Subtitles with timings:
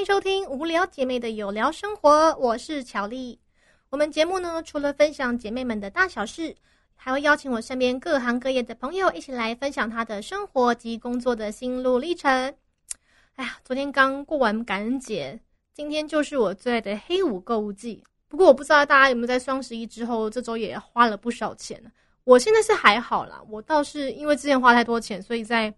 [0.00, 3.38] 迎收听无聊姐妹的有聊生活，我是巧丽。
[3.90, 6.56] 我们节目呢，除了分享姐妹们的大小事，
[6.96, 12.32] 还会邀请我身边各行各业的朋友一起来分享他的生活及工作的心路历程。
[13.34, 15.38] 哎呀，昨天刚过完感恩节，
[15.74, 18.02] 今天就是我最爱的黑五购物季。
[18.26, 21.78] 不过我不知道大家有没有在双十一之后这周也花了不少钱。
[22.24, 25.74] 我现在是还好啦，我倒是因为之前花太多钱，所以在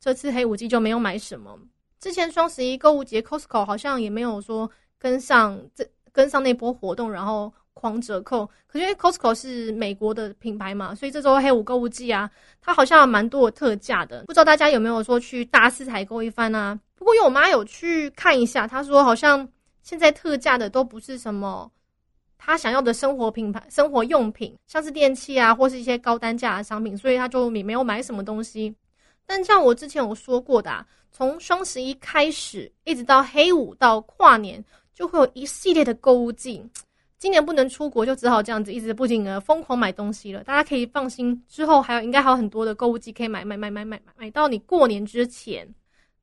[0.00, 1.58] 这次黑五季就没有买什么。
[2.00, 8.46] 之前双十一购物节，Costco 好像也没有说跟上这跟上那波活动，然后狂折扣。
[8.66, 12.30] 可是因为 Costco 是美国的品牌嘛，所以这周黑五购物季啊，
[12.62, 14.24] 它好像蛮多特价的。
[14.26, 16.78] 不知道大家有没有说去大肆采购一番啊？
[16.94, 19.46] 不过因为我妈有去看一下，她说好像
[19.82, 21.70] 现在特价的都不是什么
[22.38, 28.74] 她想要的生活品牌、生活用品，像是电器啊，或是一些高单价的商品，所以她就也没有买什么东西。
[29.30, 36.60] 但像我之前有说过的，啊从双十一开始，一直到黑五到跨年，就会有一系列的购物季。
[37.16, 40.42] 今年不能出国，就只好这样子一直不停的疯狂买东西了。
[40.42, 45.72] 大家可以放心，之后还有应该还有很多的购物季可以买买买买买买，买到你过年之前。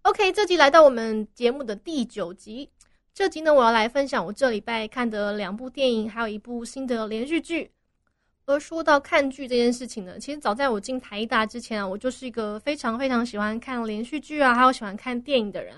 [0.02, 2.70] OK，这集来到我们节目的第九集。
[3.14, 7.72] 这集呢，我要来分享我这礼拜看的两部电影，还有一部新的连续剧。
[8.48, 15.76] 而说到看剧这件事情呢，其实早在我进台大之前啊，我就是一个非常非常喜欢看连续剧啊，还有喜欢看电影的人，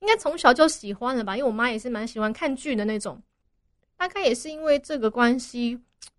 [0.00, 1.36] 应该从小就喜欢了吧？
[1.36, 3.22] 因为我妈也是蛮喜欢看剧的那种。
[3.96, 5.78] 大概也是因为这个关系，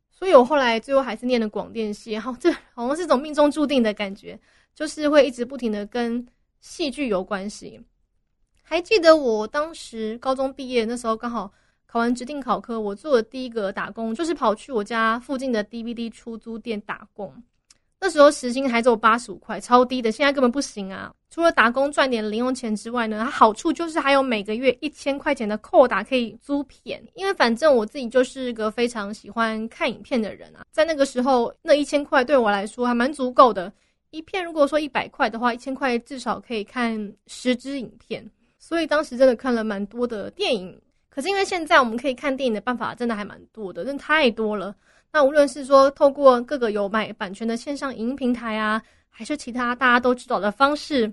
[0.10, 2.14] 所以我后来最后还是念了广电系。
[2.14, 4.40] 然后这好像是种命中注定的感觉，
[4.74, 6.26] 就是会一直不停的跟
[6.62, 7.78] 戏剧有关系。
[8.64, 11.52] 还记得我当时高中毕业那时候，刚好。
[11.92, 17.34] 考完指定考科，我做的第一个打工就是跑去我家附近的 DVD 出租店打工。
[18.00, 21.12] 那时候时薪还只有八十五块，超低的，现在根本不行啊！
[21.32, 27.04] 除了打工赚点零用钱之外呢，它好处就是还有每个月一千块钱的扣打可以租片。
[27.16, 33.74] 因为反正我自己就是个非常喜欢看影片的人啊，在那个时候那一千块对我来说还蛮足够的。
[34.12, 38.26] 一片如果说一百块的话，一千块至少可以看十支影片，
[38.60, 40.80] 所以当时真的看了蛮多的电影。
[41.20, 44.74] 可是因为现在我们可以看电影的办法真的还蛮多的，真的太多了。
[45.12, 51.12] 那无论是说透过各个有买版权的线上影音平台啊，还是其他大家都知道的方式，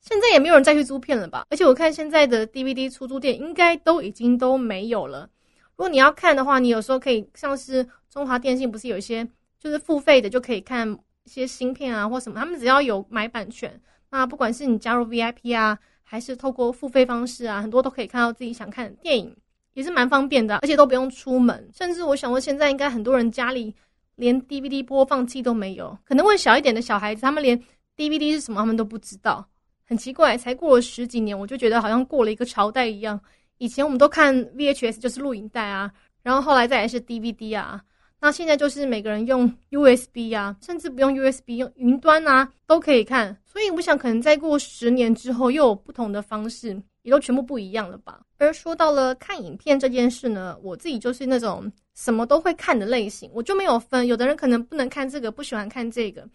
[0.00, 1.46] 现在也没有人再去租片了吧？
[1.50, 5.30] 而且我看现在的 DVD 出租店应该都已经都没有了。
[5.76, 9.24] 如果你要看的话，你有时候可以像是中华电信不是有一些
[9.60, 15.78] 就是付费的就可以看一些新片啊或什么，他们只要有买版权，那不管是你加入 VIP 啊。
[16.10, 19.36] 还是透过付费方式啊，很多都可以看到自己想看的电影，
[19.74, 21.68] 也是蛮方便的，而且都不用出门。
[21.74, 23.74] 甚至我想说，现在应该很多人家里
[24.16, 27.62] 连 DVD 播放器都没有，可能问小一点的小孩子，他们连
[27.94, 29.46] DVD 是什么他们都不知道，
[29.86, 30.34] 很奇怪。
[30.38, 33.20] 才过了十几年，我就觉得好像过了一个朝代一样。
[33.58, 35.92] 以前我们都看 VHS 就是录影带啊，
[36.22, 37.84] 然后后来再来是 DVD 啊。
[38.20, 43.36] 那现在就是每个人用 USB 啊，甚至不用 USB，用云端啊都可以看。
[43.44, 48.20] 所以我想，可能再过十年之后，又有不同的方式，也都全部不一样了吧。
[48.38, 54.06] 而说到了看影片这件事呢，我自己就是那种什么都会看的类型，我就没有分。
[54.06, 56.26] 有的人可能不能看这个，不喜欢看这个。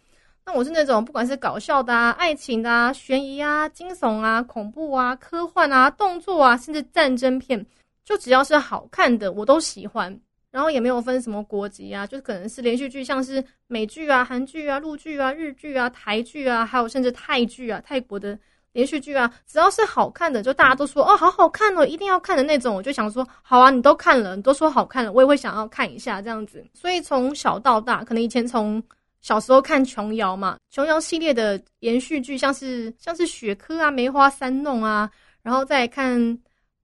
[0.45, 7.65] 那我是那种不管是搞笑的啊、爱情的啊、悬疑啊、惊悚啊、恐怖啊、科幻啊、动作啊，甚至战争片，
[8.03, 10.17] 就只要是好看的，我都喜欢。
[10.53, 18.37] 然后也没有分什么国籍啊，就是可能是连续剧，像是美剧啊、韩剧啊、陆剧啊、日剧啊、台剧啊，还有甚至泰剧啊、泰国的
[18.73, 26.63] 连续剧啊，只要是好看的，就大家都说哦，好好看哦，一定要看的那种，我就想说，好啊，你都看了，你都说好看了，我也会想要看一下这样子。
[26.71, 28.81] 所以从小到大，可能以前从
[29.21, 35.09] 小时候看琼瑶嘛，琼瑶系列的连续剧，像是像是雪珂啊、梅花三弄啊，
[35.41, 36.21] 然后再看《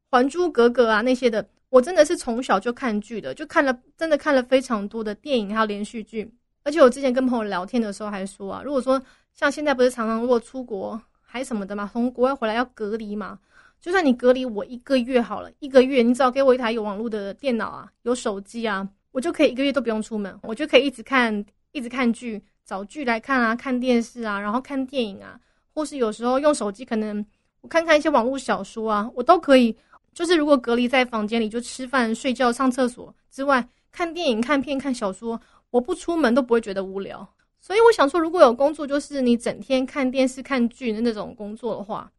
[0.10, 1.48] 还珠格格》啊那些的。
[1.70, 6.32] 我真的是从小就看剧的，就看了真的看了非常多的电影还有连续剧。
[6.64, 9.02] 而且我之前跟朋友聊天的时候还说啊，如果说
[9.34, 13.40] 像现在不是常常如果出国还什么的嘛，从国外回来要隔离嘛，
[13.80, 25.40] 就算你隔离我一个月好了，一个月你只要给我一台有网络的电脑啊，有手机啊，我就可以一个月都不用出门，我就可以一直看一直看剧，找剧来看啊，看电视啊，然后看电影啊，
[25.74, 27.26] 或是有时候用手机可能
[27.62, 29.76] 我看看一些网络小说啊，我都可以。
[30.14, 35.40] 就是如果隔离在房间里，就吃饭、睡觉、上厕所之外，看电影、看片、看小说，
[35.70, 37.28] 我不出门都不会觉得无聊。
[37.62, 42.12] 所以我想说，如果有工作，就是你整天看电视、看剧的那种工作的话，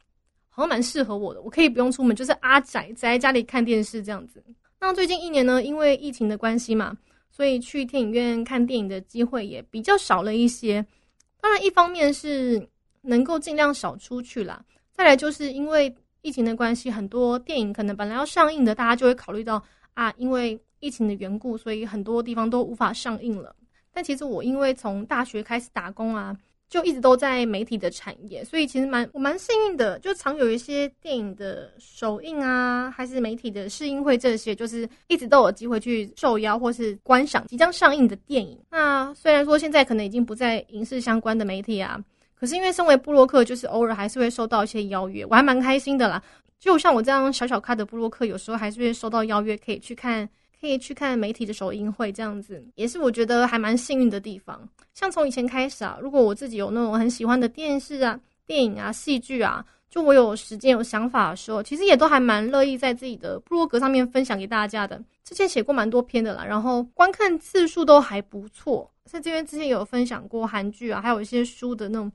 [0.48, 1.42] 好像蛮适合我的。
[1.42, 4.42] 我可以不用出门，就是阿宅宅在家里看电视这样子。
[4.78, 6.96] 那最近一年呢，因为疫情的关系嘛，
[7.30, 10.84] 所以去电影院看电影的机会也比较少了一些。
[11.40, 12.66] 当然，一方面是
[13.02, 15.94] 能够尽量少出去啦，再来就是因为。
[16.22, 19.62] 疫情的关系，很多电影可能本来要上映的，大家就会考虑到
[19.94, 23.54] 啊，因为疫情的缘故，所以很多地方都无法上映了。
[23.92, 26.36] 但其实我因为从大学开始打工啊。
[26.70, 38.56] 就一直都在媒体的产业，所以其实蛮我蛮幸运的，就常有一些电影的首映啊，还是媒体的试映会这些，就是一直都有机会去受邀或是观赏即将上映的电影。
[38.70, 42.00] 那虽然说现在可能已经不在影视相关的媒体啊，
[42.40, 46.20] 可是因为身为布洛克，就是偶尔还是会收到一些邀约，我还蛮开心的啦。
[46.58, 50.28] 就像我这样小小咖的布洛克，有时候还是会收到邀约，可以去看。
[50.60, 54.60] 可以去看媒体的首映会，这样子也是我觉得还蛮幸运的地方。
[54.92, 65.02] 像从以前开始啊，如果我自己有那种很喜欢的电视啊、电影啊、戏剧啊，就我有时间、有想法的时候，其实也都还蛮乐意在自己的布洛格上面分享给大家的。
[65.24, 68.86] 之前写过蛮多篇的啦，然后观看次数都还不错。
[69.06, 72.12] 在这边之前有分享过韩剧啊，还有一些书的那种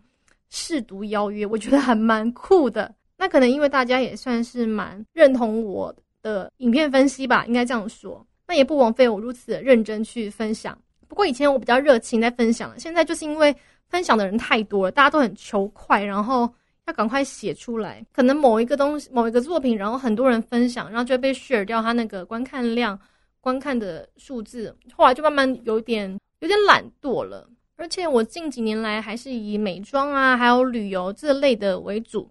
[0.50, 2.94] 试读邀约，我觉得还蛮酷的。
[3.18, 8.26] 那可能因为大家也算是蛮认同我的影片分析吧，应该这样说。
[8.48, 10.78] 那也不枉费我如此的认真去分享。
[11.08, 13.56] 不过以前我比较热情在分享，现在就是因为
[13.88, 16.52] 分享的人太多了，大家都很求快，然后
[16.88, 18.06] 要赶快写出来。
[18.12, 23.00] 可能某一个东西、某一个作品，然后很多人分享，然后就会被 share 掉他那个观看量、
[23.40, 24.76] 观看的数字。
[24.94, 27.50] 后来就慢慢有点有点懒惰了。
[27.78, 32.30] 而且我近几年来还是以美妆啊，还有旅游这类的为主。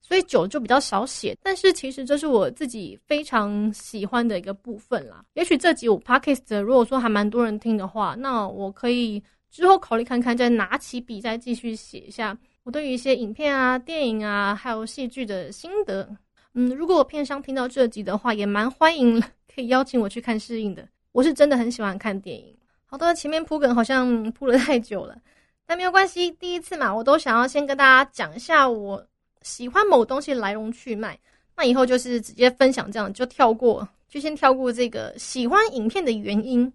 [0.00, 5.22] 所以酒就比较少写，但是其实这是我自己非常喜欢的一个部分啦。
[5.34, 16.08] 也许这集我 podcast 如果说还蛮多人听的话，那我可以之后考虑看看，再拿起笔再继续写一下我对于一些影片啊、电影啊，还有戏剧的心得。
[16.54, 19.20] 嗯，如果我片商听到这集的话，也蛮欢迎
[19.54, 20.88] 可以邀请我去看试映的。
[21.12, 22.56] 我是真的很喜欢看电影。
[22.90, 25.14] 好的，前面铺梗好像铺了太久了，
[25.66, 29.06] 但没有关系，第一次嘛，我都想要先跟大家讲一下我。
[29.42, 31.16] 喜欢某东西来龙去脉，
[31.54, 36.70] 那以后就是直接分享，这样就跳过，就先跳过这个喜欢影片的原因。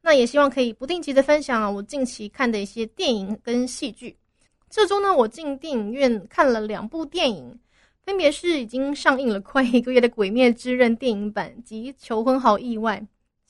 [0.00, 4.16] 那也希望可以不定期的分享啊，我近期看的一些电影跟戏剧。
[4.70, 7.58] 这周呢，我进电影院看了两部电影，
[8.04, 13.00] 分别是已经上映了快一个月的《鬼灭之刃》电影版及《求婚好意外》。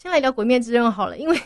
[0.02, 1.38] 先来聊《鬼灭之刃》好了，因为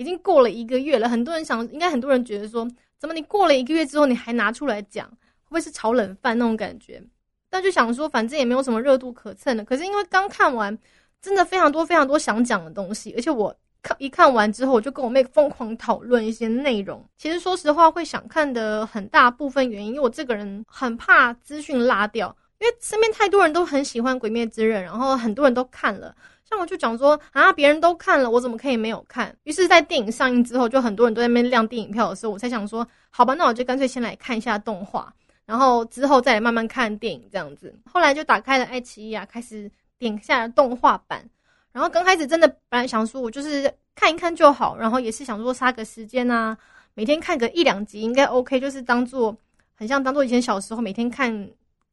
[0.00, 2.66] 已经过了一个月了，很多人想，应该很多人觉得说，
[2.98, 5.06] 怎么你过了一个月之后，你还拿出来讲？
[5.06, 7.02] 会不会是炒冷饭那种感觉？
[7.50, 9.62] 但就想说，反正也没有什么热度可蹭的。
[9.62, 10.76] 可是因为刚看完，
[11.20, 17.04] 真的非常多非常多想讲的东西，而且我看一看完之后，我就跟我妹疯狂讨论一些内容。
[17.18, 26.16] 其实说实话，会想看的很大部分原因，因为我这个人很怕资讯拉掉，因为身边太多人都很喜欢《鬼灭之刃》，然后很多人都看了。
[26.50, 29.34] 像我就讲说啊，别人都看了，我怎么可以没有看？
[29.44, 35.12] 于是，在电影上映之后，就很多人都在那边亮电影票的时候，我才想说，好吧，那我就干脆先来看一下动画。
[35.46, 41.28] 然后之后再来慢慢看电影这样子，后来就打开了爱奇艺啊，开始点下了动画版。
[41.72, 46.56] 然后刚开始真的本来想说，我就是看一看就好，然后也是想说杀个时间啊，
[46.94, 49.36] 每天看个一两集应该 OK，就是当做
[49.74, 51.48] 很像当做以前小时候每天看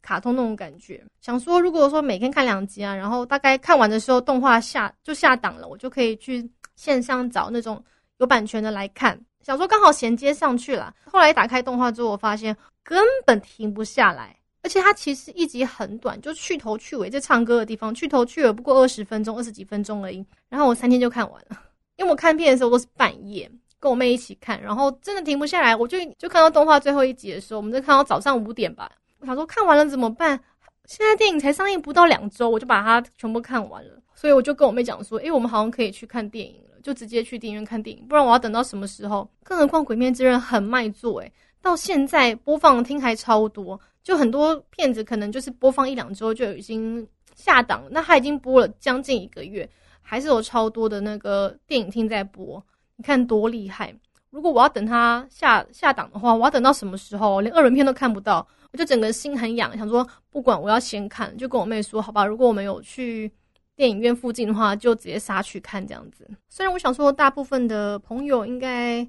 [0.08, 1.04] 卡通那种感觉。
[1.20, 7.84] 想说如果说每天看两集啊，然后大概看完的时候动画下就下档了，我就可以去线上找那种
[8.20, 9.20] 有版权的来看。
[9.42, 14.34] 想说刚好衔接上去了，后来打开动画之后，我发现根本停不下来，
[14.64, 20.26] 而且它其实一集很短，就去头去尾，在唱歌的地方去头去尾不过二十分钟，二十几分钟而已。
[20.48, 21.62] 然后我三天就看完了，
[21.98, 25.76] 因为我看片的时候都是半夜，跟我妹一起看，然后真的停不下来。
[25.76, 28.90] 我就就看到动画最后一集的时候，我们就看到早上五点吧。
[29.20, 30.40] 我想说看完了怎么办？
[30.86, 34.02] 现在电影才上映不到两周，我就把它全部看完了。
[34.14, 36.68] 所以我就跟我妹讲说，诶，我们好像可以去看电影了。
[36.84, 39.30] 就直接去电影院看电影，不然我要等到什么时候？
[39.44, 41.30] 更何况《鬼灭之刃》很卖座，诶，
[41.62, 47.06] 到现在播放厅还超多，就很多片子可能就是播放一两周就已经
[47.36, 49.70] 下档，那他已经播了将近一个月，
[50.02, 52.64] 还是有超多的那个电影厅在播，
[52.96, 53.94] 你看多厉害！
[54.30, 57.42] 如果我要等他下下档的话，我要等到什么时候？
[57.42, 63.32] 连二轮片都看不到，我就整个心很痒，想说不管我要先看，就跟我妹说，好吧，如果我们有去。
[63.78, 66.28] 电影院附近的话，就直接杀去看这样子。
[66.50, 69.08] 虽然我想说，大部分的朋友应该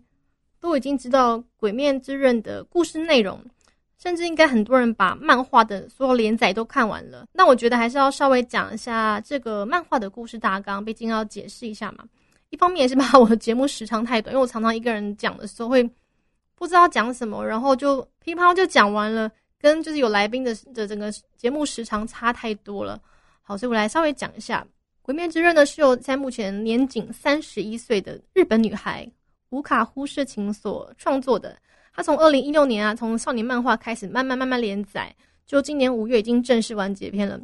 [0.60, 3.42] 都已经知道《鬼面之刃》的故事内容，
[3.96, 7.24] 甚至应该很多人把漫画的所有连载都看完了。
[7.32, 12.04] 那我觉得还是要稍微讲一下这个漫画的故事大纲，毕竟要解释一下嘛。
[12.50, 15.82] 一方面也是怕我的节目时长太短，因为我常常一个人讲的时候会
[16.54, 23.00] 不知道讲什么，然后就噼啪就讲完了，跟就是有来宾的的整个节目时长差太多了。
[23.42, 24.64] 好，所以我来稍微讲一下
[25.02, 29.10] 《鬼灭之刃》呢，是由在目前年仅三十一岁的日本女孩
[29.50, 31.56] 无卡忽视情所创作的。
[31.94, 35.12] 她从二零一六年啊，从少年漫画开始，慢慢慢慢连载，
[35.46, 37.40] 就今年五月已经正式完结篇了。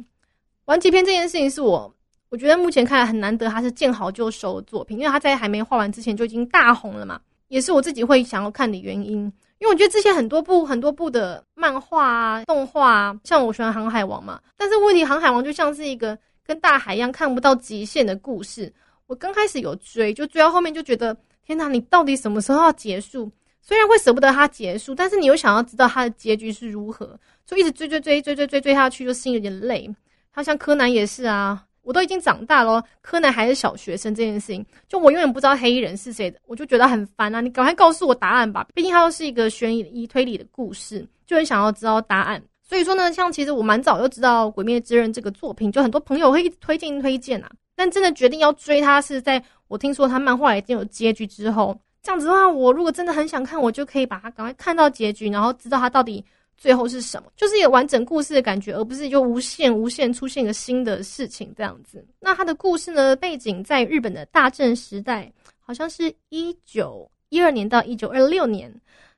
[0.65, 1.93] 完结篇这件事情是我，
[2.29, 7.19] 我觉得目前看来很难得，它是见好就收的作品，因为她在还没画完之前就已经大红了嘛，
[7.49, 9.31] 也是我自己会想要看的原因。
[9.59, 18.71] 因为我觉得之前很多部很多部的漫画啊、动画啊，像我喜欢《航海王》嘛，但是问题《航海王》就像是一个跟大海一样看不到极限的故事。
[19.07, 23.31] 我刚开始有追，就追到后面就觉得，天哪，你到底什么时候要结束？
[23.63, 29.89] 虽然会舍不得它结束，但是你又想要知道它的结局是如何，就一直追追追追追追追下去，就心有点累。
[30.31, 37.41] 他像柯南也是啊，我都已经长大了，柯南还是小学生这件事情，就我永远不知道黑衣人是谁的，我就觉得很烦啊！
[37.41, 42.41] 你赶快告诉我答案吧，毕竟它又是一个悬疑推理的故事，就很想要知道答案。
[42.61, 47.51] 所以说呢，像其实我蛮早就知道《鬼灭之刃》这个作品，就很多朋友会一直推荐推荐啊。
[47.75, 51.77] 但真的决定要追它，是在我听说他漫画已经有结局之后。
[52.01, 56.23] 这样子的话，我如果真的很想看，我就可以把它赶快看到结局，然后知道它到底
[56.55, 62.05] 最后是什么，就是一个完整故事的感觉，而不是就无限无限出现一个新的事情这样子。
[62.19, 68.71] 那它的故事呢，背景在日本的大正时代，好像是一九一二年到一九二六年，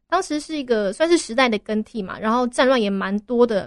[0.10, 3.66] 当时是一个算是时代的更替嘛，然后战乱也蛮多的。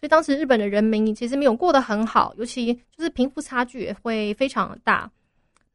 [0.00, 5.10] 所以当时日本的人民其实没有过得很好，尤其就是贫富差距也会非常的大。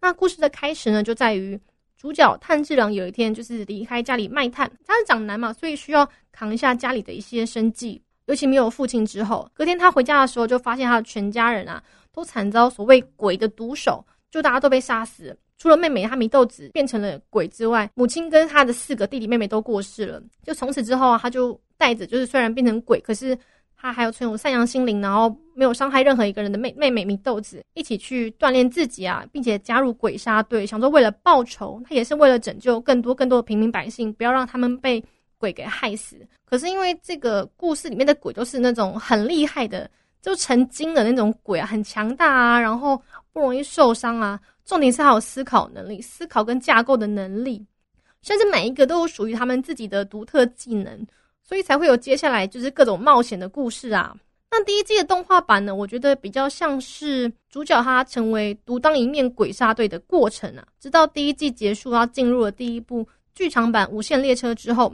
[0.01, 1.59] 那故事的开始呢，就在于
[1.97, 8.01] 主角炭治郎有一天就是离开家里卖炭，他是长男嘛，所以需要扛一下家里的一些生计。
[8.25, 11.81] 尤其没有父亲之后，隔天他回家的时候，就发现他的全家人啊
[12.11, 20.21] 都惨遭所谓鬼的毒手，就大家都被杀死，除了妹妹他米豆子变成了鬼之外，母亲跟他的四个弟弟妹妹都过世了。
[20.43, 23.37] 就从此之后啊，他就带着就是虽然变成鬼，可是。
[23.79, 35.01] 他还有存有善良心灵，然后没有伤害任何一个人的妹 妹妹米豆子，一起去锻炼自己啊，并且加入鬼杀队，想说为了报仇，他也是为了拯救更多更多的平民百姓，不要让他们被
[35.37, 36.17] 鬼给害死。
[36.43, 39.87] 可是因为这个故事里面的鬼都是那种很厉害的，
[40.23, 42.99] 就成精的那种鬼啊，很强大啊，然后
[43.31, 44.39] 不容易受伤啊。
[44.67, 47.65] 重点是还有思考能力、思考跟架构的能力，
[48.21, 51.07] 甚至每一个都有属于他们自己的独特技能。
[51.41, 54.13] 所以才会有接下来就是各种冒险的故事啊。
[54.51, 60.67] 那第一季的动画版呢，我觉得比较像是主角他成为独当一面鬼杀队的过程啊。
[60.77, 64.93] 直到第一季结束，他进入了第一部剧场版《无限列车》之后，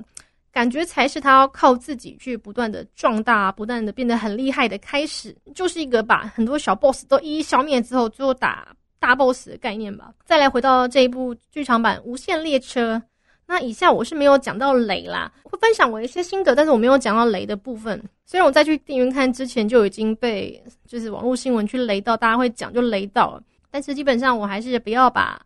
[0.52, 10.14] 感觉才是他要靠自己去不断的壮大、不断的变得很厉害的开始，就是一个把很多小 boss 都一一消灭之后，最后打大 boss 的概念吧。
[10.24, 12.96] 再来回到这一部剧场版《无限列车》。
[13.46, 18.02] 那以下我是没有讲到雷啦，会分享我一些心得，但是我没有讲到雷的部分。
[18.26, 25.38] 虽然我在去电影院看之前就已经被就是网络新闻去雷到，大家会讲就雷到了，但是基本上我还是不要把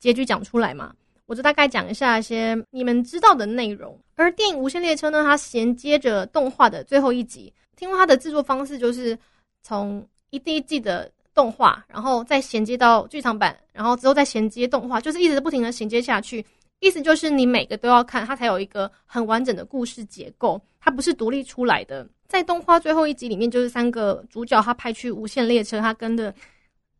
[0.00, 0.92] 结局讲出来嘛，
[1.26, 3.96] 我就大概讲一下一些你们知道的内容。
[4.16, 9.16] 而电影《无限列车》呢，它衔接着动画的最后一集，听说它的制作方式就是
[9.62, 16.44] 从一第一季的动画，然后再衔接到剧场版，然后之后再衔接动画，就是一直不停的衔接下去。
[16.80, 22.08] 意思就是你每个都要看，它才有一个很完整的故事结构，它不是独立出来的。
[22.26, 26.34] 在动画最后一集里面，就是三个主角他派去无限列车，他跟着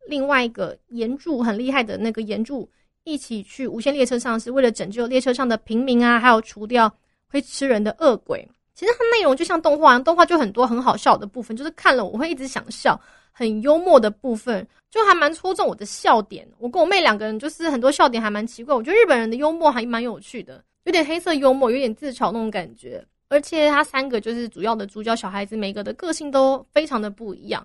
[0.07, 2.69] 另外一个岩柱很厉害的那个岩柱
[3.03, 6.91] 一起去无限列车上，是为了拯救列车上的平民啊，还有除掉
[7.27, 8.47] 会吃人的恶鬼。
[8.73, 12.99] 其实它内容就像动画，动画就很多很好笑的部分，就是看了我会一直想笑。
[13.37, 16.47] 很幽默的部分，就还蛮戳中我的笑点。
[16.57, 18.73] 我跟我妹两个人，就是很多笑点还蛮奇怪。
[18.73, 23.05] 我觉得日本人的幽默还蛮有趣的，有点黑色幽默，有点自嘲那种感觉。
[23.29, 27.63] 而且他三个就是主要的主角小孩子，每个的个性都非常的不一样。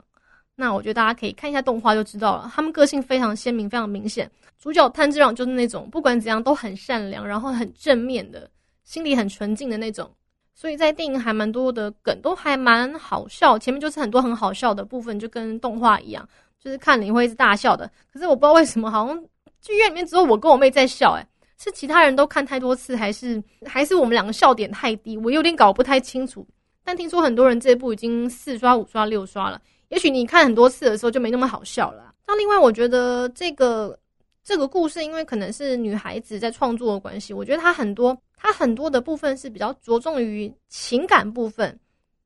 [0.55, 4.31] 那我觉得大家可以看一下动画就知道了，他们个性非常鲜明，非常明显。
[4.59, 8.47] 主角炭治郎就是那种不管怎样都很善良，然后很正面的，
[8.85, 10.11] 心里很纯净的那种。
[10.62, 16.25] 所以在电影还蛮多的梗都还蛮好笑，前面就是很多很好笑的部分，就跟动画一样，
[16.62, 17.90] 就是看了你会是大笑的。
[18.12, 19.25] 可是我不知道为什么，好像
[19.61, 21.26] 剧院里面只有我跟我妹在笑，诶，
[21.59, 25.19] 是其他人都看太多次，还是还是我们两个笑点太低？
[25.19, 26.47] 我有点搞不太清楚。
[26.85, 32.14] 但听说很多人这部已经四刷、五刷、六刷了，也许你看很多次的时候就没那么好笑了。
[32.25, 33.99] 那另外，我觉得这个。
[34.45, 41.79] 这个故事因为可能是女孩子在创作的关系，我觉得它很多，它很多的部分是比较着重于情感部分。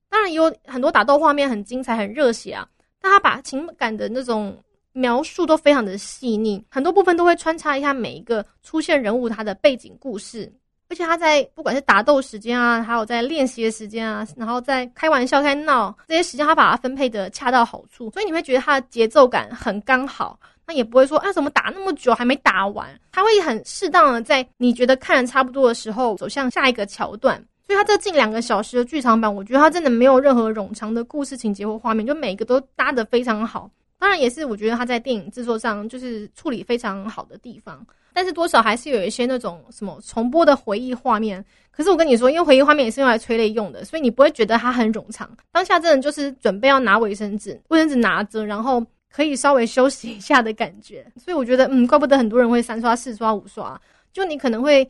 [0.09, 2.67] 当然有很多打斗画面很精彩、很热血啊，
[3.01, 4.57] 但他把情感的那种
[4.93, 10.51] 描述都非常的细腻，很多部分都会穿插一下每一个出现人物他的背景故事，
[10.89, 20.39] 而且他在不管是打斗时间啊，还有在练习的时间啊，然后在开玩笑、开闹这些时间，他把它分配的恰到好处，所以你会觉得他的节奏感很刚好。
[20.67, 22.89] 那也不会说啊，怎么打那么久还没打完？
[23.13, 33.71] 他会很适当的在你觉得看的差不多的时候走向下一个桥段，所以它这近两个小时的剧场版，我觉得它真的没有任何冗长的故事情节或画面，就每一个都搭得非常好。
[33.99, 37.85] 当然，也是我觉得它在电影制作上就是处理非常好的地方。
[38.13, 41.45] 但是多少还是有一些那种什么重播的回忆画面。
[41.71, 45.29] 可是我跟你说，因为回忆画面也是用来催泪用的，所以你不会觉得它很冗长。
[45.53, 51.07] 当下真的就是准备要拿卫生纸，卫生纸拿着，然后可以稍微休息一下的感觉。
[51.17, 53.81] 所以我觉得，嗯，怪不得很多人会三刷、四刷、五刷，
[54.13, 54.89] 就你可能会。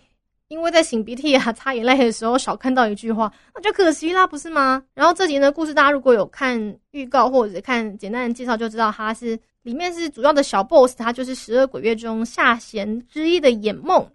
[0.49, 4.81] 因为在擤鼻涕啊、擦眼泪的时候少看到一句话，那就可惜啦，不是吗？
[4.95, 6.57] 然后这集呢，故事大家如果有看
[6.93, 14.09] 预告或者看简单的介绍，就知道它是里面是主要的小 boss，他就是十二鬼月中下弦之一的眼梦。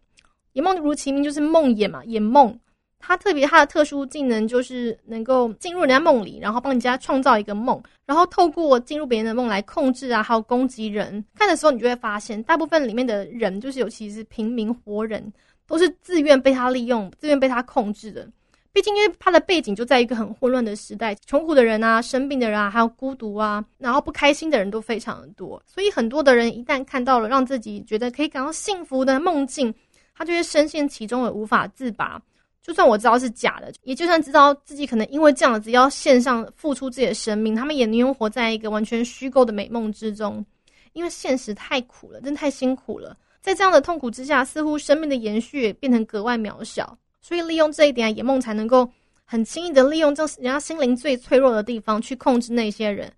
[0.54, 2.58] 眼梦如其名，就是梦魇嘛，眼梦。
[3.02, 11.24] 他特别他的特殊技能就是能够进入人家梦里，然后帮人家创造一个梦，然后透过进入别人的梦来控制啊，还有攻击人。
[11.36, 15.32] 看的时候你就会发现，大部分里面的人就是尤其是平民活人。
[15.68, 18.28] 都是自愿被他利用、自愿被他控制的。
[18.74, 25.64] 毕竟，因为他的背景就在一个很混乱的时代，穷苦的人啊、生病的人啊，还有孤独啊，然后不开心的人都非常的多。
[25.66, 29.74] 所以，很多的人一旦看到了让自己觉得可以感到幸福的梦境，
[30.14, 32.22] 他就会深陷其中而无法自拔。
[32.62, 40.46] 就算我知道是假的，也就算知道自己可能因为这样子要献上付出自己的生命，他们也宁愿活在一个完全虚构的美梦之中，
[40.94, 43.18] 因为现实太苦了，真太辛苦了。
[43.42, 48.88] 在这样的痛苦之下，似乎生命的延续也变成格外渺小，所以利用这一点，野梦才能够
[49.26, 53.12] 很轻易的利用这人家心灵最脆弱的地方去控制那些人。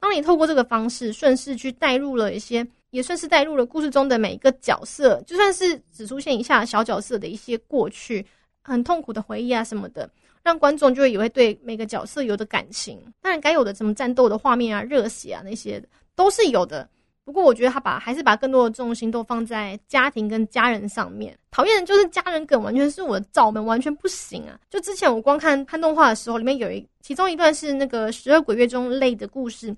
[0.00, 8.24] 当你透过这个方式顺势去带入了一些，也算是带入了故事中的每一个角色，就算是只出现一下小角色的一些过去
[8.68, 10.08] 很痛苦的回忆啊什么的，
[10.42, 13.00] 让观众就会以为对每个角色有的感情。
[13.20, 15.82] 当然，该有的什么战斗的画面啊、热血啊那些
[16.14, 16.88] 都是有的。
[17.24, 21.36] 不过我觉得他把还是把更多的重心都放在家庭跟家人上面。
[21.50, 24.58] 讨厌的就是家人梗，完全是我的罩门，完全不行啊！
[24.70, 29.76] 就之前我光看看动画的时候，里面有一其中一段是那个十二鬼月中类的故事，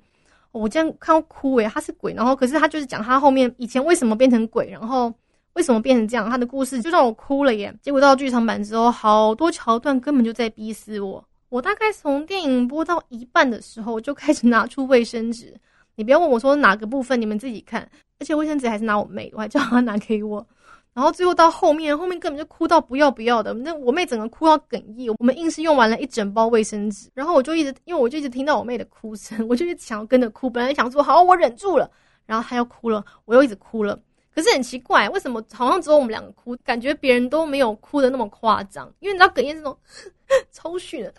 [0.53, 5.13] 我竟然看到哭诶，他是鬼，然后可是他就是讲他后面以前为什么变成鬼，然后
[5.55, 7.75] 为什么变成这样，他的故事就让我哭了耶。
[7.83, 11.23] 结果到剧场版之后，好多桥段根本就在逼死我。
[11.49, 15.53] 我大概从电影播到一半的时候，就开始拿出卫生纸。
[15.97, 17.87] 你不要问我说哪个部分，你们自己看。
[18.21, 20.47] 而且卫生纸还是拿我妹，我还叫她拿给我。
[20.93, 23.53] 然后最后到后面，后面根本就哭到不要不要的。
[23.55, 27.09] 那我妹整个哭到哽咽，我们硬是用完了一整包卫生纸。
[27.15, 30.49] 然后我就一直，因为我就一直听到我妹的哭声，我就一直想要跟着哭。
[30.49, 31.91] 本来想说好，我忍住了。
[32.27, 33.99] 然后她要哭了，我又一直哭了。
[34.35, 38.93] 可是很奇怪，为什么好像只有我们两个哭，感觉别人都没有哭的那么夸张？
[39.01, 39.77] 因为你知道哽咽这种
[40.53, 41.13] 抽搐的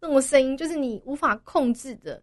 [0.00, 2.22] 那种声音，就是你无法控制的。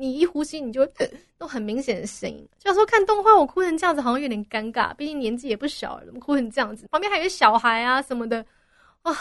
[0.00, 0.88] 你一呼吸，你就
[1.36, 2.48] 都很明显的声音。
[2.56, 4.94] 就说看动画，我哭成这样子，好像有点尴尬。
[4.94, 6.86] 毕竟年纪也不小了，怎么哭成这样子？
[6.92, 8.44] 旁边还有小孩啊什么的，
[9.02, 9.12] 啊，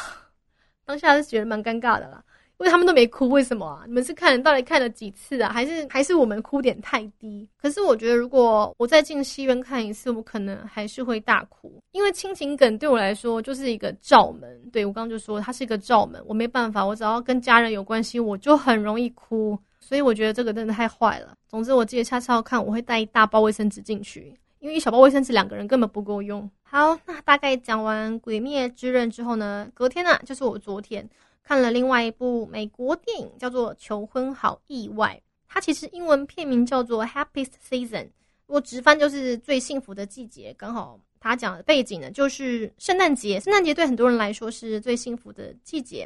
[0.85, 2.23] 当下是觉得蛮尴尬的啦。
[2.59, 3.65] 因为他们都没哭，为什么？
[3.65, 3.83] 啊？
[3.85, 5.51] 你们是看到底看了几次啊？
[5.53, 7.47] 还是还是我们哭点太低？
[7.61, 11.79] 可是我觉得，如果我再进戏院看一次，我可能还是会大哭。
[11.91, 14.49] 因为亲情梗对我来说就是一个罩门。
[14.71, 19.57] 对我刚刚就说它是一个罩门，我没办法，我只要跟家人有关系，我就很容易哭。
[19.79, 21.33] 所以我觉得这个真的太坏了。
[21.47, 26.49] 总之，我记得下次要看，我会带一大包卫生纸进去，因为一小包卫生纸两个人根本不够用。
[26.63, 31.07] 好，那大概讲完《鬼灭之刃》之后呢，隔天呢，就是我昨天
[31.47, 35.17] 看了另外一部美国电影，叫做《求婚好意外》。
[35.47, 38.03] 它其实英文片名叫做《Happiest Season》，
[38.47, 40.53] 我直翻就是最幸福的季节。
[40.57, 43.39] 刚好它讲的背景呢，就是圣诞节。
[43.39, 46.05] 圣诞节对很多人来说是最幸福的季节。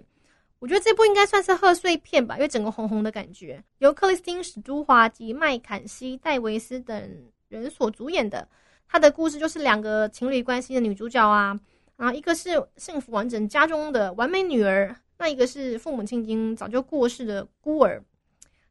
[0.60, 7.12] 我觉得这部应该算是贺岁片吧，因为整个红红的感觉，由克里斯汀·史都华及麦坎西·戴维斯等
[7.48, 8.48] 人所主演的。
[8.88, 11.60] 他的故事就是两个情侣关系的女主角啊，
[11.98, 18.04] 然后一个是幸福完整家中的完美女儿，那一个是父母亲已经早就过世的孤儿。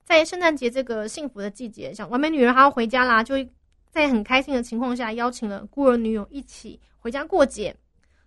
[0.02, 3.36] 在圣诞节这个幸福的季节，想完美女儿她要回家啦，就
[3.88, 7.72] 在很开心的情况下邀请了孤儿女友一起回家过节。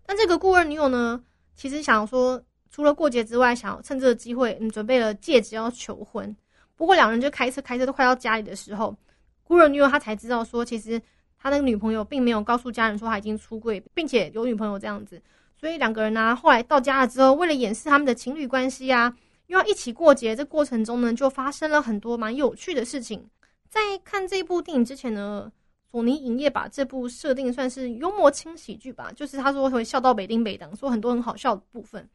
[0.05, 1.21] 但这个孤儿女友呢，
[1.53, 2.41] 其实想说。
[2.75, 6.35] 除了过节之外，想要趁这个机会，嗯，准备了戒指要求婚。
[6.75, 8.97] 不过两人就开车开车都快到家里的时候，
[9.43, 10.99] 孤儿女友她才知道说，其实
[11.37, 15.21] 他那个女朋友并没有告诉家人说她已经出柜，并且有女朋友这样子。
[15.63, 19.15] 所以两个人呢，后来到家了之后，为了掩饰他们的情侣关系啊，
[19.47, 23.25] 又要一起过节，这过程中呢，就发生了很多蛮有趣的事情。
[23.69, 25.49] 在看这部电影之前呢，
[25.89, 32.09] 索尼影业把这部设定算是幽默轻喜剧吧，就是他说会笑到北丁北当，说很多很好笑的部分。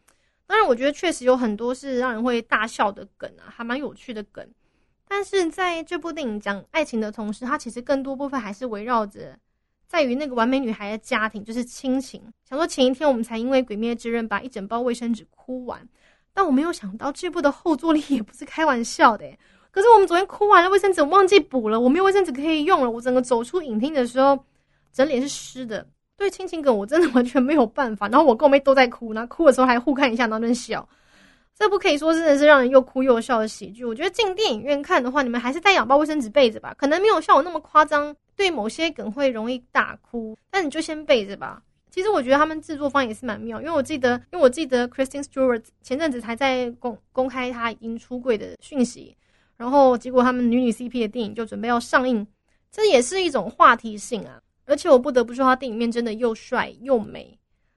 [0.46, 4.46] 当然，我觉得确实有很多是让人会大笑的梗啊，还蛮有趣的梗。
[5.06, 9.38] 但是在这部电影讲爱情的同时，它其实更多部分还是围绕着
[9.88, 12.22] 在于那个完美女孩的家庭，就是亲情。
[12.46, 15.80] 想说前一天我们才因为《鬼灭之刃》把一整包卫生纸哭完，
[16.34, 19.24] 但我没有想到这部的后坐力也不是开玩笑的。
[19.70, 22.90] 可是我们昨天哭完了卫生纸，忘记补了，我没有卫生纸可以用了。
[22.90, 24.38] 我整个走出影厅的时候，
[24.92, 25.86] 整脸是湿的。
[26.16, 28.08] 对亲情梗，我真的完全没有办法。
[28.08, 30.86] 然后我跟我妹都在哭，然后哭的时候还互看一下，然后在笑。
[31.54, 33.84] 这部可以说真的是让人又哭又笑的喜剧。
[33.84, 40.34] 我觉得进电影院看的话，你们还是带两包卫生纸备着吧，可能没有像我那么夸张，对某些梗会容易大哭。
[40.48, 41.62] 但你就先备着吧。
[41.90, 49.16] 其实我觉得他们制作方也是蛮妙，因为我记得，因为我记得 Kristen Stewart 前阵子才在公公开他已经出柜的讯息，
[49.56, 52.24] 然后结果他们女女 CP 的电影就准备要上映，
[52.70, 54.40] 这也是一种话题性啊。
[54.66, 57.36] 而且我不得不说，他电影面真的又帅又美，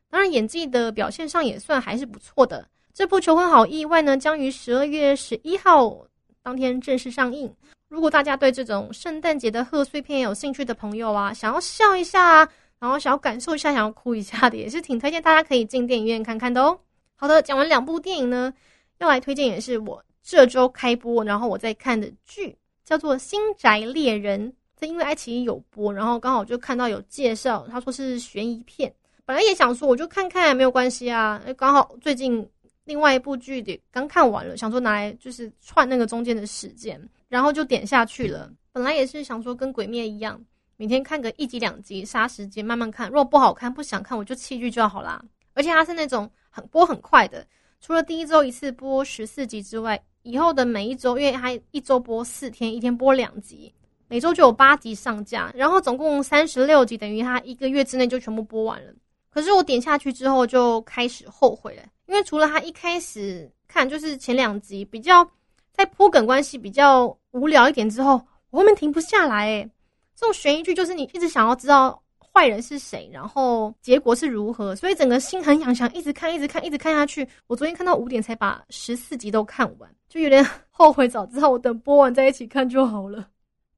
[0.09, 2.67] 当然演技的表现上也算还是不错的。
[2.93, 6.05] 这部《求婚好意外》呢，将于十二月十一号
[6.43, 7.51] 当天正式上映。
[7.91, 12.47] 如果大家对这种圣诞节的贺岁片有兴趣的朋友啊，想要笑一下啊，
[12.79, 16.79] 然后想要感受一下，想要哭一下的，也是挺推荐大家可以进电影院看看的哦。
[17.17, 18.53] 好的，讲完两部电影呢，
[18.99, 24.49] 要来推荐也是我这周开播，然后我在看的剧，叫做《新宅猎人》。
[24.79, 28.89] 这因为爱奇艺有播，然后刚好就看到有介绍，他说是悬疑片。
[29.25, 32.49] 本来也想说，我就看看没有关系啊，刚好最近。
[32.83, 36.99] 另外一部剧的刚看完了，想说拿来就是串那个中间的时间，
[37.31, 38.51] 然后就点下去了。
[38.73, 40.37] 本来也是想说跟鬼灭一样，
[40.75, 43.07] 每天看个一集两集杀时间，慢慢看。
[43.07, 45.23] 如果不好看不想看，我就弃剧就好啦。
[45.53, 47.47] 而且它是那种很播很快的，
[47.79, 53.73] 除了第一周一次播十四集之外，以后的每一周，因为它一周播四天，一天播两集，
[54.09, 58.91] 每周就有八集上架，然后总共三十六集，等于它一个月之内就全部播完了。
[59.29, 61.83] 可是我点下去之后就开始后悔了。
[62.07, 65.25] 因为除了他一开始看就是前两集比较
[65.73, 69.69] 在铺梗关系比较无聊一点之后，我后面停不下来诶
[70.15, 77.27] 这种悬疑剧就是你一直想要知道坏人是谁，然后结果是如何，所以整个心很痒，想一直看，一直看，一直看下去。
[77.47, 83.27] 我昨天看到五点才把十四集都看完，就有点 后悔，早知道我等播完在一起看就好了。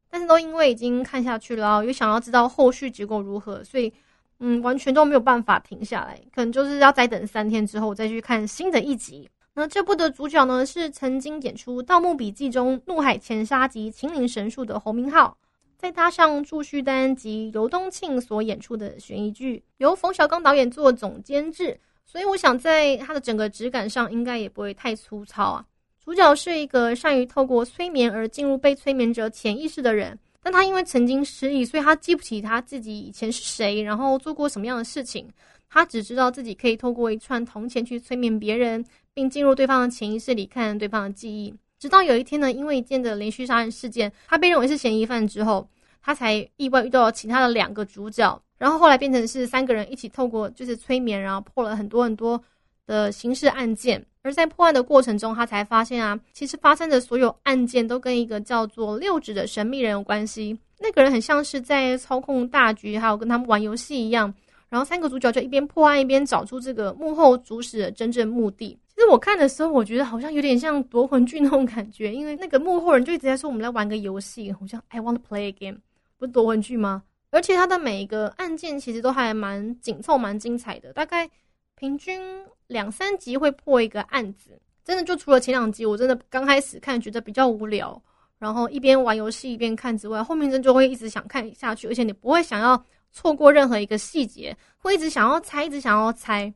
[0.10, 3.92] 但是都因为已经看下去了，又想要知道后续结果如何，所以。
[4.40, 9.30] 嗯，完全都没有办法停下来，可能就是要再等三天之后再去看新的一集。
[9.56, 15.38] 那这部的主角呢，是曾经演出《盗墓笔记》中怒海潜沙及秦岭神树的侯明昊，
[15.78, 25.66] 再搭上祝绪丹及刘东庆所演出的悬疑剧，由冯小刚导演做总监制，所以我想在它的整个质感上应该也不会太粗糙啊。
[26.04, 30.18] 主角是一个善于透过催眠而进入被催眠者潜意识的人。
[30.46, 35.26] 但他因为曾经失忆，所以他记不起他自己以前是谁，然后做过什么样的事情。
[35.70, 38.84] 他只知道自己可以透过一串铜钱去催眠别人，
[39.14, 41.54] 并进入对方的潜意识里看对方的记忆。
[41.80, 45.68] 直到有一天呢，因为一件的连续杀人事件，他被认为是嫌疑犯之后，
[46.02, 52.42] 他才意外遇到其他的两个主角，然后后来变成是三个人一起透过就是催眠，然后破了很多很多
[52.88, 54.04] 的刑事案件。
[54.22, 60.58] 而在破案的过程中，他才发现啊，其实发生的所有案件都跟一个叫做六指的神秘人有关系。
[60.80, 64.34] 那个人很像是在操控大局，还有跟他们玩游戏一样。
[64.70, 68.78] 然后三个主角就一边破案一边找出这个幕后主使的真正目的。
[68.96, 75.80] 其实我看的时候，我觉得好像有点像夺魂剧那种感觉，因为那个幕后人就一直在说我们来玩个游戏，好像 I want to play a game，
[76.18, 77.04] 不是夺魂剧吗？
[77.32, 81.30] 而且他的每一个案件其实都还蛮紧凑、蛮精彩的，大概
[81.76, 82.22] 平均。
[82.68, 88.02] 两三集会破一个案子，真的就除了前两集，我真的刚开始看觉得比较无聊，
[88.40, 96.52] 然后一边玩游戏一边看之外，后面真就会一直想看下去，而且你不会想要错过任何一个细节，会一直想要猜，一直想要猜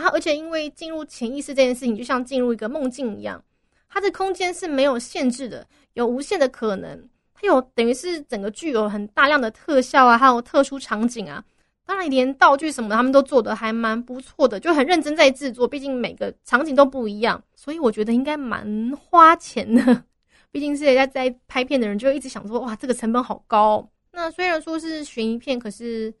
[0.00, 0.08] 啊！
[0.12, 3.42] 而且因为进入潜意识这件事情，就像进入一个梦境一样，
[3.88, 11.44] 它的空间是没有限制的，有无限的可能，它有等于是整个具有很大量的特效啊，还有特殊场景啊。
[11.84, 15.66] 当然，连道具什么的，他们都做的还蛮不错的，就很认真在制作。
[15.66, 20.04] 毕竟每个场景都不一样，所以我觉得应该蛮花钱的。
[20.50, 23.88] 毕竟是在在拍片的人，就一直想说，哇，这个成本好高。
[24.12, 26.12] 那虽然说是悬疑片，可是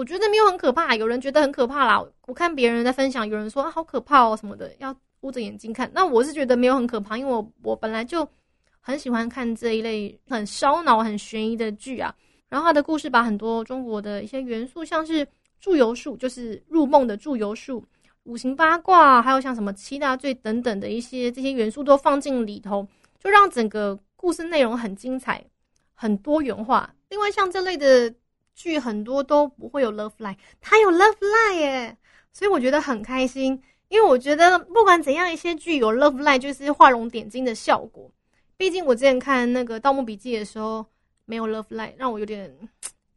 [0.00, 0.94] 我觉得没有很可怕。
[0.96, 5.90] 有人觉得很可怕啦，我看别人在分享，有人说啊，好可怕哦什么的，要捂着眼睛看。
[5.94, 8.26] 那我是觉得没有很可怕，因为我我本来就
[8.80, 12.14] 很喜欢看这一类很烧脑、很悬疑的剧啊。
[12.48, 15.26] 然后他的故事把很多中国的一些元素，像是
[15.60, 17.84] 祝由术，就是入梦的祝由术，
[18.22, 22.88] 五行八卦，还有像什么七大罪等等的一些这些元素都放进里头，
[23.22, 25.44] 就让整个故事内容很精彩、
[25.92, 26.90] 很多元化。
[27.10, 28.12] 另外，像这类的
[28.54, 31.96] 剧很多都不会有 love line，它有 love line 耶，
[32.32, 38.10] 所以我觉得很开心，因为我觉得不管怎样，一些剧有 love line 就是画龙点睛的效果。
[38.56, 40.86] 毕竟我之前看那个《盗墓笔记》的时候。
[41.26, 42.52] 没有 love light，让我有点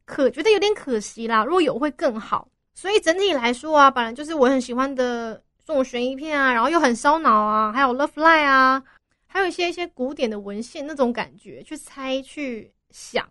[0.05, 1.43] 可觉得有点可惜啦。
[1.43, 2.47] 如果有会更好。
[2.75, 5.33] 所以整体来说啊，本来就是我很喜欢的
[5.65, 8.83] 这种悬疑片啊，然后又很烧脑啊，还有 Love Line 啊，
[9.25, 13.27] 还有一些一些古典的文献那种感觉，去猜去想，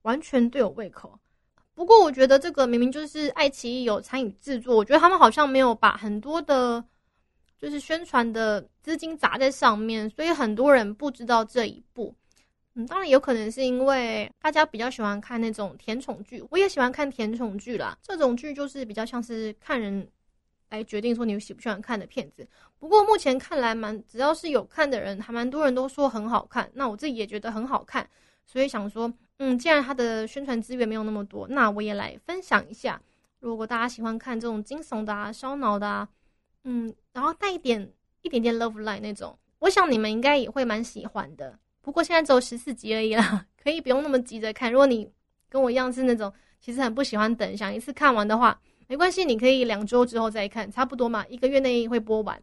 [0.00, 1.18] 完全对我胃口。
[1.74, 6.84] 不过我觉得这个明明就是爱奇艺有参与制作，我觉得他们好像没有把很多的，
[7.58, 12.14] 就是宣传的资金砸在上面，所以很多人不知道这一部。
[12.74, 17.96] 嗯，当然有可能是因为大家比较喜欢看那种甜宠剧，我也喜欢看甜宠剧啦。
[18.02, 20.06] 这种剧就是比较像是看人
[20.70, 22.46] 来决定说你喜不喜欢看的片子。
[22.78, 26.70] 不过目前看来蛮，只要是有看的人，还蛮多人都说很好看。
[26.72, 28.08] 那我自己也觉得很好看，
[28.46, 29.12] 所以想说，
[29.44, 33.02] 嗯，既然它的宣传资源没有那么多，那我也来分享一下。
[33.40, 36.08] 如果大家喜欢看这种惊悚的啊、烧脑的啊，
[36.62, 41.58] 嗯，然后带一点一点点 love line 那种，我想你们应该也会蛮喜欢的。
[41.80, 44.70] 不过现在只有十四集而已啦， 可以不用那么急着看。
[44.70, 45.10] 如果你
[45.48, 52.40] 跟我一样是那种其实很不喜欢等，想一次看完的话，没关系，你可以两周之后再看，差不多嘛，一个月内会播完。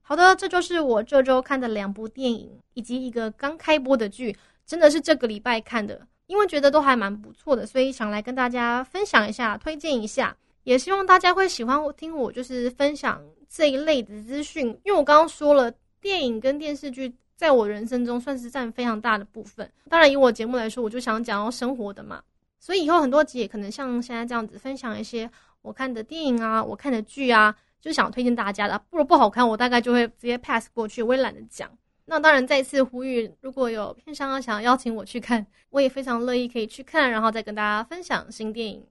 [0.00, 4.34] 好的，这就是我这周看的两部电影以及一个刚开播的剧，
[4.64, 17.14] 真的是这个礼拜看的，因为觉得都还蛮不错的，所以想来跟大家分享一下，推荐一下，也希望大家会喜欢听我就是分享这一类的资讯，因为我刚刚说了，电影跟电视剧。
[17.36, 19.68] 在我人生中算是占非常大的部分。
[19.88, 22.22] 当然，以我节目来说，我就想讲到生活的嘛，
[22.60, 25.28] 所以以后很多集也可能像现在这样子分享一些
[25.60, 28.80] 我看的电影啊，我看的剧啊，就想推荐大家的。
[28.88, 31.68] 不如不好看，我大概就会直接 pass 过去，我也懒得讲。
[32.06, 38.84] 那当然，再次呼吁，如果有片商想要邀请我去看，我也非常乐意可以去看，然后再跟大家分享新电影。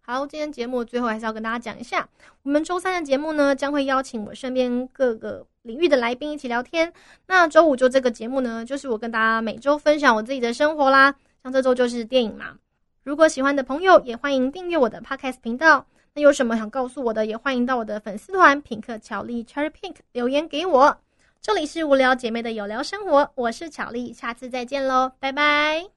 [0.00, 2.08] 好，今天节目最后还是要跟大家讲一下，
[2.42, 6.92] 我们周三的节目呢，将会邀请我身边各个领域的来宾一起聊天。
[7.26, 11.14] 那周五就这个节目呢，就是我跟大家每周分享我自己的生活啦。
[11.42, 12.56] 像这周就是电影嘛。
[13.04, 15.86] 如果喜欢的朋友，也欢迎订阅我的 Podcast 频道。
[16.14, 20.98] 那有什么想告诉我的，也欢迎到我的粉丝团品客巧丽 Cherry Pink 留言给我。
[21.46, 25.95] 这里是无聊姐妹的有聊生活，我是巧丽，下次再见喽，拜拜。